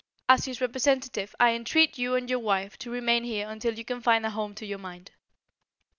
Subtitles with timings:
[0.27, 4.01] As his representative I entreat you and your wife to remain here until you can
[4.01, 5.11] find a home to your mind."